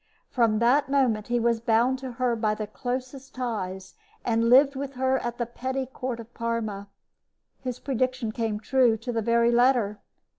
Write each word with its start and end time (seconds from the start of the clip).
From 0.31 0.57
that 0.57 0.89
moment 0.89 1.27
he 1.27 1.39
was 1.39 1.59
bound 1.61 1.99
to 1.99 2.13
her 2.13 2.35
by 2.35 2.55
the 2.55 2.65
closest 2.65 3.35
ties 3.35 3.93
and 4.25 4.49
lived 4.49 4.75
with 4.75 4.93
her 4.95 5.19
at 5.19 5.37
the 5.37 5.45
petty 5.45 5.85
court 5.85 6.19
of 6.19 6.33
Parma. 6.33 6.87
His 7.59 7.77
prediction 7.77 8.31
came 8.31 8.59
true 8.59 8.97
to 8.97 9.11
the 9.11 9.21
very 9.21 9.51
letter. 9.51 9.99